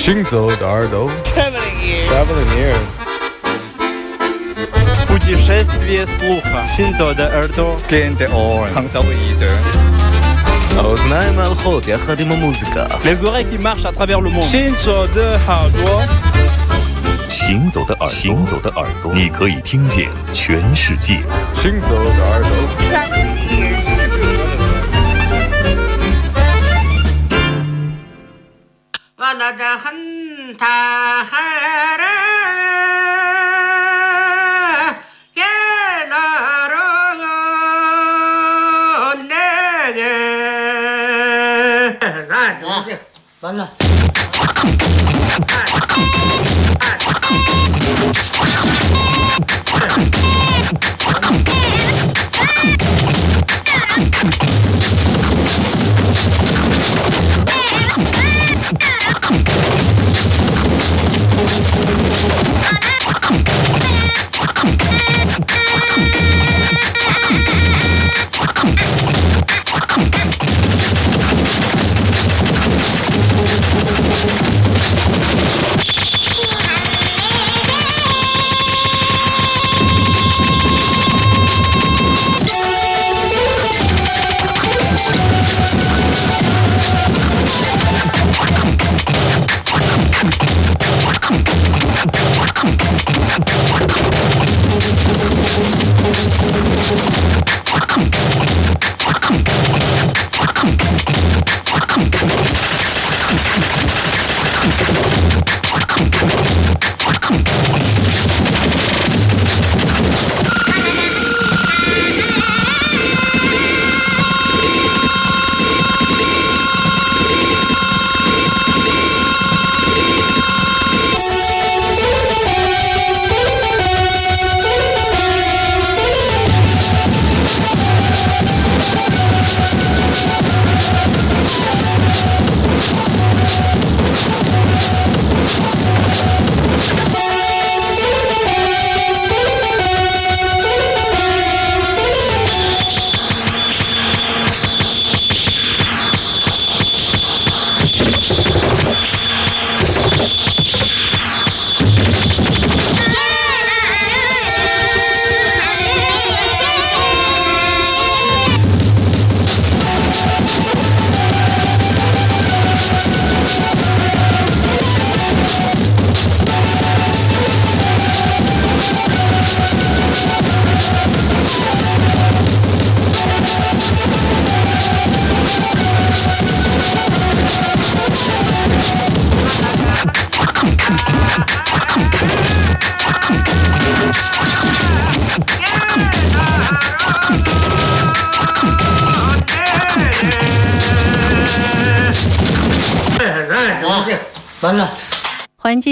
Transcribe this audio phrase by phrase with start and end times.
[0.00, 2.08] 行走的耳朵 Traveling ears.
[2.08, 2.92] Traveling ears
[5.06, 6.66] Путешествие слуха.
[6.76, 7.76] Синзо де Эрдо.
[7.88, 8.68] Gente on.
[8.74, 9.50] Hangzauide.
[10.76, 14.44] האוזניים ההולכות יחד עם המוזיקה Les oreilles qui marchent à travers le monde.
[14.44, 16.02] Shinzo de Hardwa.
[17.28, 21.20] 行走的耳朵，行走的耳朵，你可以听见全世界。
[21.54, 22.50] 行走的耳朵
[43.41, 43.81] 完了的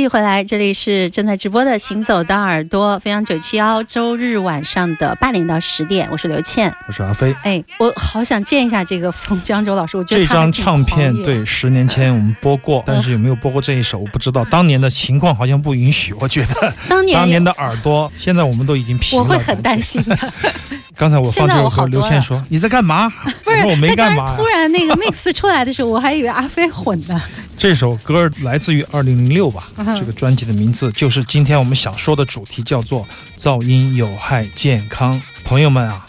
[0.09, 6.73] 回来，这里是正在直播的《行走的耳朵》，飞扬九七幺，周日晚上的八点到十点，我是刘倩。
[6.87, 7.35] 我是阿飞。
[7.43, 14.43] 哎，我好想见一下这个冯江州老师，我觉得这张唱片对，十年前我们播过， 但是有没有播过这一首我不知道。
[14.45, 19.23] 当年的情况好像不允许，我觉得当年当年的耳朵，现在我们都已经平了。
[19.23, 20.17] 我会很担心的。
[20.97, 23.07] 刚才我放这首歌，刘倩说：“你在干嘛？”
[23.45, 24.45] 不是我说我没他刚才干嘛 突。
[24.47, 27.21] 然那个 mix 出来的时候，我还以为阿飞混的。
[27.59, 33.05] 这首歌来自于二零零六吧，嗯这个专辑的名字就是今天我们想说的主题，叫做
[33.37, 35.21] “噪音有害健康”。
[35.43, 36.07] 朋友们啊，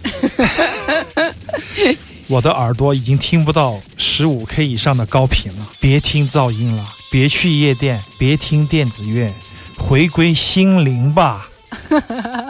[2.28, 9.33] 我的耳朵已经听不到十五 K 以上的高频了，别听噪音了，别去夜店，别听电子乐，
[9.77, 11.49] 回归心灵吧。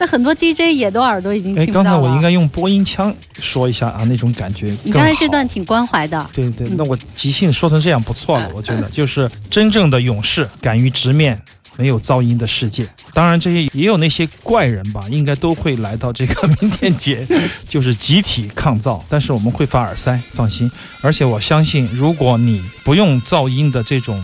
[0.00, 1.90] 那很多 DJ 也都耳朵已经哎，听不到了。
[1.90, 6.30] 刚才我应该用播音腔说一下啊，那种感觉你刚才这段挺关怀的。
[6.32, 11.38] 对对，嗯那我即兴说成这样不错了，我觉得就是真正的勇士，敢于直面
[11.76, 12.88] 没有噪音的世界。
[13.12, 17.26] 当然，这些也有那些怪人吧，应该都会来到这个明天节，
[17.68, 19.02] 就是集体抗噪。
[19.10, 20.70] 但是我们会发耳塞，放心。
[21.02, 24.18] 而且我相信，如果你不用噪音的这种。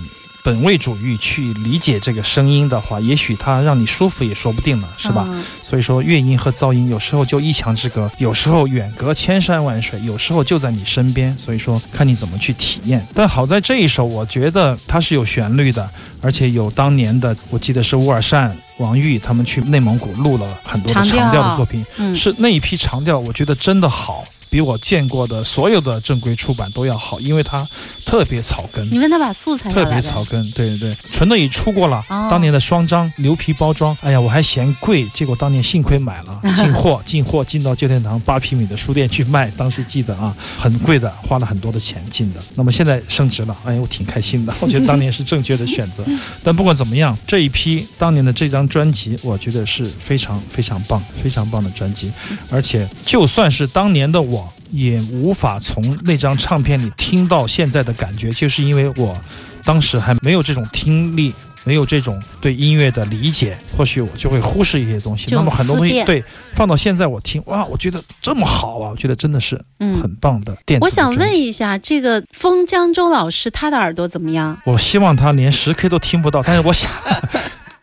[0.47, 5.25] 本位主义去理解这个声音的话，也许它让你舒服也说不定呢，是吧？
[5.27, 11.37] 嗯所以说，乐音和噪音有时候就一墙之隔，有时候远隔千山万水，有时候就在你身边。
[11.37, 13.05] 所以说，看你怎么去体验。
[13.13, 15.91] 但好在这一首，我觉得它是有旋律的，
[16.21, 24.25] 而且有当年的，我记得是乌尔善、王玉他们去内蒙古录了很多的长调的作品，嗯，是那一批长调，我觉得真的好。
[24.49, 27.67] 比我见过的所有的正规出版都要好，因为它
[28.05, 28.99] 特别草根你。
[28.99, 42.41] 问他把素材特别草根，对对对，纯的已出过了，哦当年的双张牛皮包装，哎呀，我还嫌贵，结果当年幸亏买了， 进货进货进到旧天堂八平米的书店去卖，当时记得啊，很贵的，花了很多的钱进的。
[42.55, 46.05] 那么现在升值了，哎呀，我挺开心的，我觉得当年是正确的选择。
[46.43, 52.11] 但不管怎么样，这一批当年的这张专辑，我觉得是非常非常棒、非常棒的专辑，
[52.51, 54.36] 而且就算是当年的我。
[54.71, 59.17] 也无法从那张唱片里听到现在的感觉，就是因为我
[59.65, 61.33] 当时还没有这种听力，
[61.65, 65.27] 没有这种对音乐的理解，或许我就会忽视一些东西。
[65.31, 66.23] 那么很多东西对
[66.53, 68.91] 放到现在我听，哇，我觉得这么好啊！
[68.91, 74.57] 我觉得真的是嗯很棒的电子我想问一下，这个封江州老师他的耳朵怎么样？
[74.65, 76.91] 我希望他连十 K 都听不到，但是我想，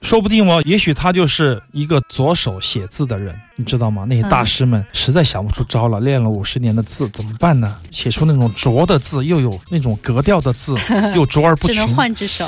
[0.03, 4.05] 说不定哦，也许他就是一个左手写字的人，你知道吗？
[4.07, 7.77] 那些大师们实在想不出招了，练了五十年的字怎么办呢？
[7.89, 10.75] 写出那种拙的字，又有那种格调的字，
[11.15, 12.47] 又拙而不群只能，换只手。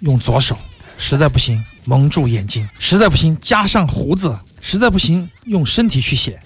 [0.00, 0.56] 用左手，
[0.96, 6.40] 实在不行蒙住眼睛，实在不行加上胡子，实在不行用身体去写，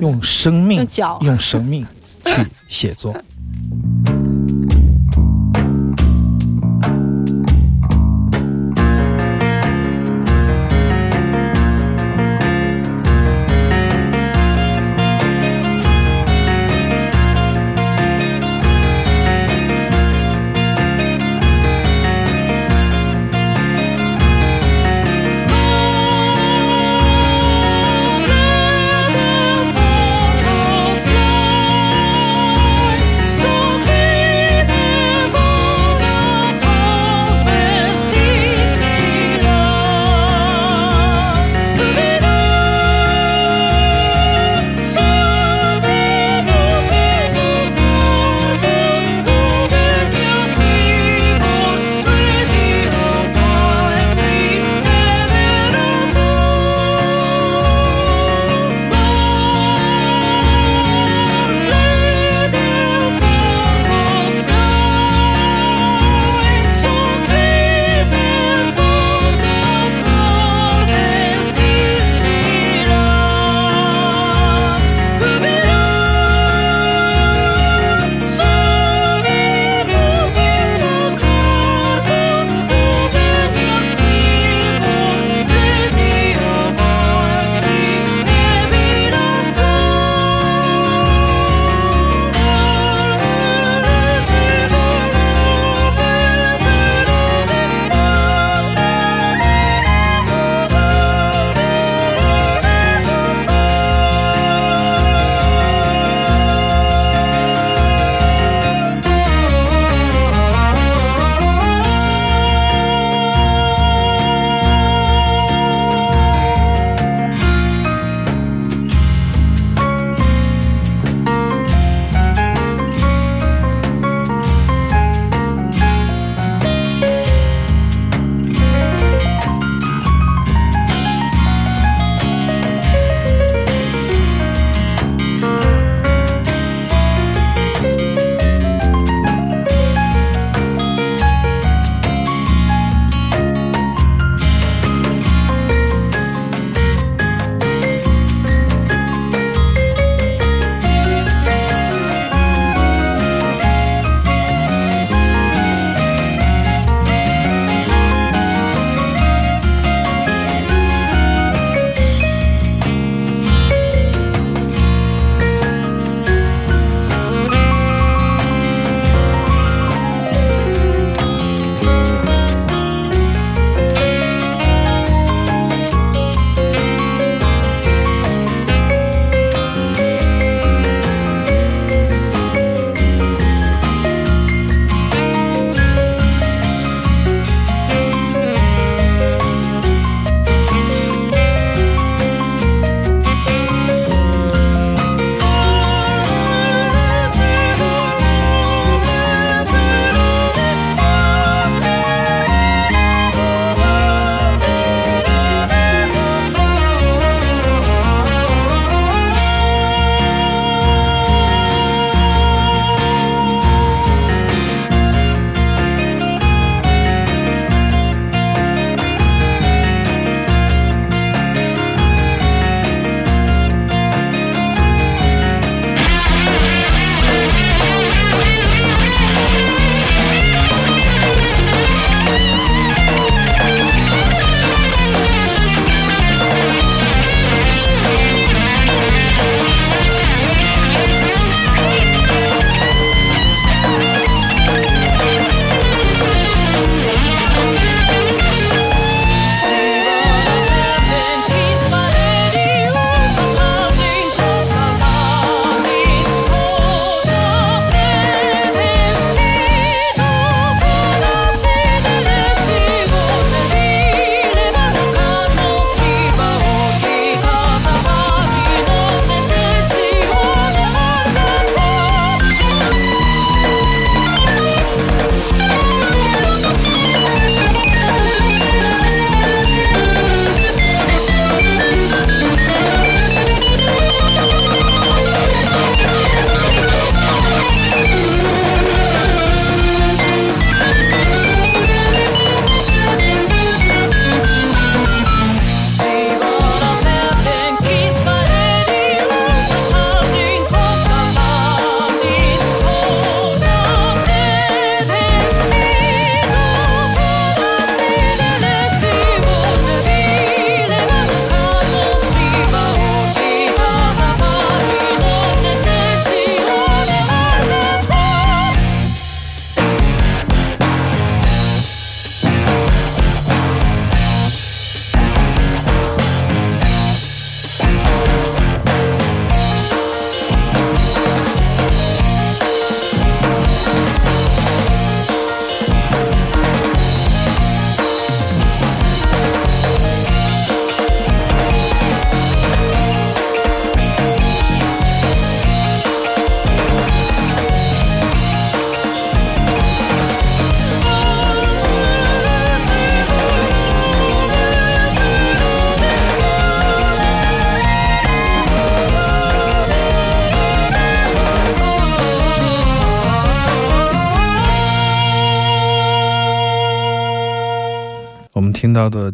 [0.00, 1.86] 用生命 用脚用生命
[2.24, 3.14] 去写作。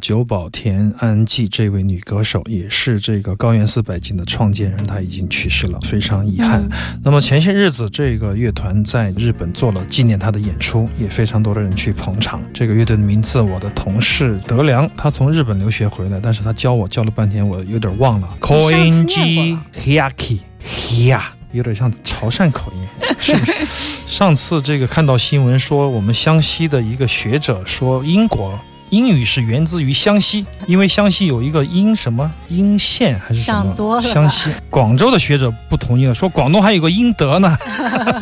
[0.06, 6.64] 久保田安纪这位女歌手，也是这个高原四百景的创建人，她已经去世了，非常遗憾。
[7.02, 12.40] 那么前些日子，这个乐团在日本做了纪念她的演出，也非常多的人去捧场。
[12.54, 18.28] 这个乐队的名字，我的同事德良，他从日本留学回来，但是他教我教了半天，我有点忘了。
[18.38, 21.20] Koinji Hyaki Hya，
[21.50, 23.52] 有点像潮汕口音，是不是？
[24.06, 28.56] 上次这个看到新闻说，我们湘西的一个学者说，英国
[28.90, 34.50] 英语是源自于湘西，因为湘西有一个英什么英县还是什想多了吧么湘西。
[34.70, 37.56] 广州的学者不同意了，说广东还有个英德呢。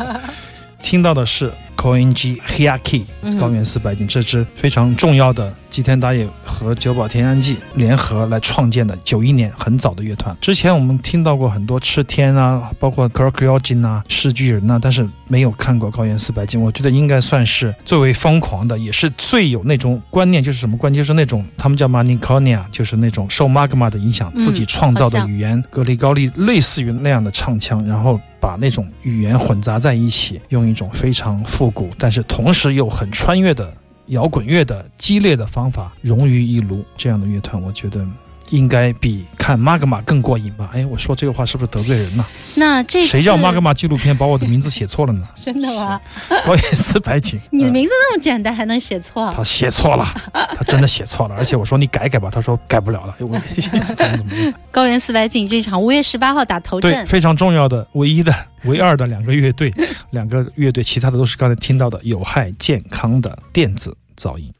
[0.81, 1.51] 听到的是
[1.85, 10.35] Koenji Hyaki 嗯高原四百景这支非常重要的吉田打野和久保田安纪联合来创建的九一年很早的乐团。
[10.41, 16.59] 之前我们听到过很多赤天啊，包括 k r o k y o j i n 啊、世巨人啊、但是没有看过高原四百景。
[16.59, 33.73] 我觉得应该算是最为疯狂的，也是最有那种观念，就是什么观念，就是那种他们叫 Maniconia，就是那种受 Magma 的影响，嗯自己创造的语言，格里高利类似于那样的唱腔，然后把那种语言混杂在一起，用一种非常复古，但是同时又很穿越的
[34.09, 36.85] 摇滚乐的激烈的方法融于一炉。
[36.95, 38.05] 这样的乐团，我觉得。
[38.49, 40.69] 应该比看 Magma 更过瘾吧？
[40.73, 42.25] 哎，我说这个话是不是得罪人呢？
[42.55, 45.27] 那这谁叫 Magma 纪录片把我的名字写错了呢？
[45.39, 45.99] 真的吗？
[46.45, 49.31] 高原四百景， 你的呃名字那么简单，还能写错？
[49.35, 54.53] 他写错了， 他真的写错了，而且我说你改改吧，他说改不了了，我怎么怎么样？
[54.71, 58.33] 高原四百景这场五月十八号打头阵对，非常重要的、唯一的、
[58.65, 59.73] 唯二的两个乐队，
[60.11, 64.51] 两个乐队，其他的都是刚才听到的有害健康的电子噪音。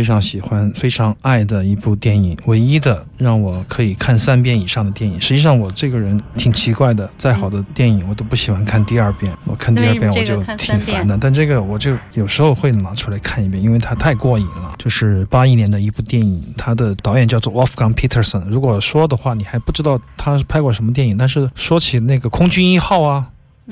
[0.00, 5.20] 非常喜欢、非常爱的一部电影，唯一的让我可以看三遍以上的电影。
[5.20, 11.18] 实际上，我这个人挺奇怪的，再好的电影我都不喜欢看第二遍，我看第二遍我就挺烦的。
[11.20, 14.74] 但这个我就有时候会拿出来看一遍，因为它太过瘾了。
[14.78, 18.42] 就是八一年的一部电影，它的导演叫做 Wolfgang Peterson。
[18.46, 23.26] 如果说的话，你还不知道他拍过什么电影，但是说起那个《空军一号》啊。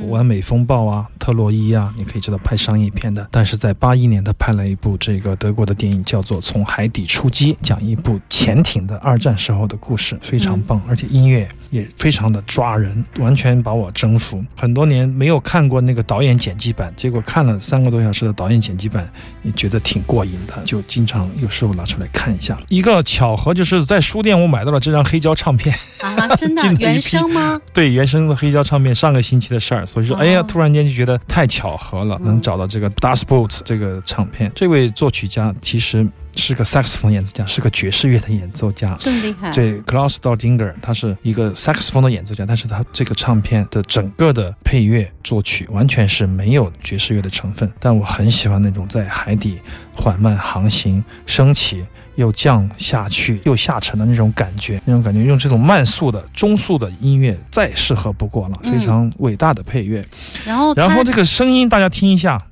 [0.06, 3.26] 完美风暴啊，特洛伊啊，你可以知道拍商业片的。
[3.30, 14.42] 但是在八一年，他拍了一部这个德国的电影，叫做《从海底出击》，讲一部潜艇的二战时候的故事，非常棒，而且音乐也非常的抓人，完全把我征服。
[14.56, 19.10] 很多年没有看过那个导演剪辑版，结果看了三个多小时的导演剪辑版，
[19.42, 22.56] 也觉得挺过瘾的，就经常有时候拿出来看一下。
[22.68, 27.60] 一个巧合就是在书店我买到了这张黑胶唱片啊，真的 原声吗？
[27.72, 29.84] 对，原声的黑胶唱片，上个星期的事儿。
[29.88, 34.52] 所以说，哎呀，突然间就觉得太巧合了，能找到这个 Das Boot 这个唱片。
[34.54, 39.50] 这位作曲家其实是个萨克斯风演奏家，是个爵士乐的演奏家，这么厉害。
[39.50, 47.70] 这，Klaus Doldinger，他是一个萨克斯风的演奏家，但是他这个唱片的整个的配乐作曲完全是没有爵士乐的成分。
[47.80, 49.58] 但我很喜欢那种在海底
[49.94, 51.84] 缓慢航行、升起。
[52.18, 60.04] 又降下去，又下沉的那种感觉，那种感觉，用这种慢速的、中速的音乐再适合不过了，非常伟大的配乐。
[60.44, 62.42] 然后，然后这个声音大家听一下，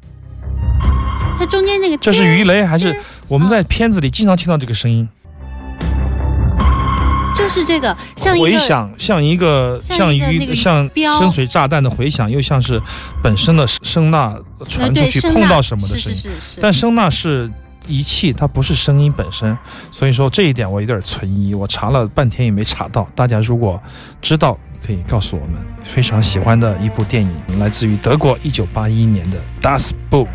[1.37, 5.09] 它中间那个这是鱼雷还是我们在片子里经常听到这个声音？
[7.35, 12.81] 就是这个，像回响，像一个像鱼像深水炸弹的回响，又像是
[13.21, 14.37] 本身的声呐
[14.69, 16.21] 传出去碰到什么的声音，
[16.61, 17.51] 但声呐是。
[17.87, 19.57] 仪器它不是声音本身，
[19.91, 21.55] 所以说这一点我有点存疑。
[21.55, 23.09] 我查了半天也没查到。
[23.15, 23.81] 大家如果
[24.21, 25.55] 知道，可以告诉我们。
[25.85, 30.27] 非常喜欢的一部电影，来自于德国一九八一年的《Das Boot》。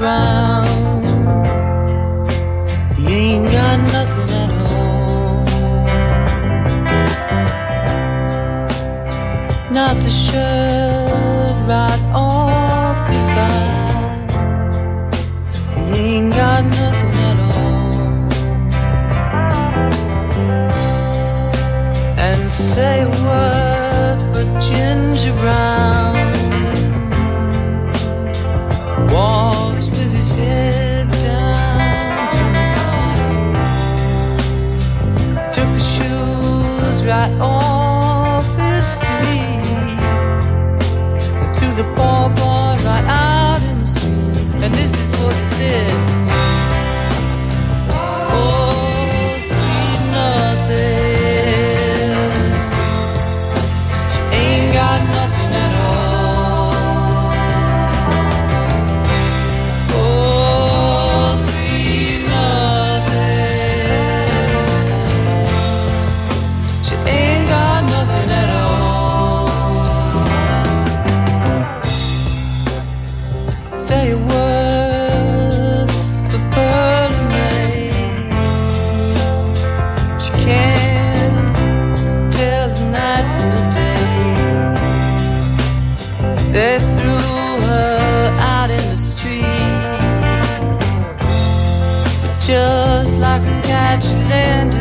[0.00, 0.39] Run.
[93.90, 94.79] magic land.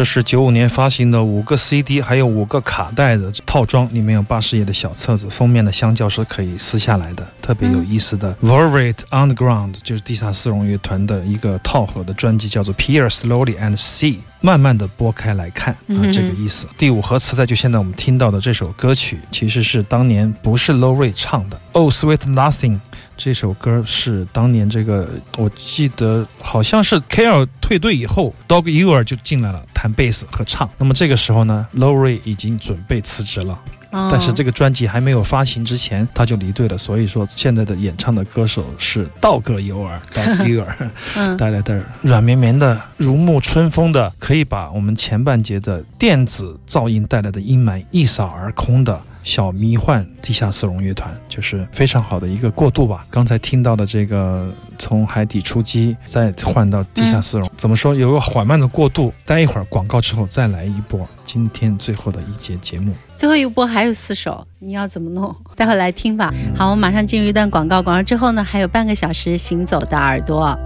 [0.00, 8.34] 这是九五年发行的五个 CD，还有五个卡带的套装，里面有八十页的小册子，封面的香蕉是可以撕下来的，特别有意思的。
[8.36, 14.20] Velvet Underground 就是地下丝绒乐团的一个套盒的专辑，叫做 Peer Slowly and See。
[14.42, 16.66] 慢慢的拨开来看啊，这个意思。
[16.78, 21.60] 第五盒磁带就现在我们听到的这首歌曲，其实是当年不是 Low Ray 唱的。
[21.72, 22.80] Oh Sweet Nothing
[23.22, 25.06] 这首歌是当年这个，
[25.36, 30.66] 我记得好像是 K L 退队以后，Dog Ear 就进来了，弹贝斯和唱。
[30.78, 33.60] 那么这个时候呢，Low Ray 已经准备辞职了。
[33.92, 36.78] 但是这个专辑还没有发行之前，他就离队了。
[36.78, 48.98] 所以说，现在的演唱的歌手是道格尤尔，道格尤尔带来的软绵绵的、如沐春风的，可以把我们前半节的电子噪音带来的阴霾一扫而空的。
[49.22, 53.06] 小迷幻地下丝绒乐团就是非常好的一个过渡吧。
[53.10, 59.12] 刚才听到的这个从海底出击，再换到地下丝绒，怎么说有个缓慢的过渡？
[59.24, 62.94] 待一会儿广告之后再来一波今天最后的一节节目。
[63.16, 65.34] 最后一波还有四首，你要怎么弄？
[65.54, 66.32] 待会儿来听吧。
[66.56, 70.58] 好，我马上进入一段广告，广告之后呢还有半个小时行走的耳朵。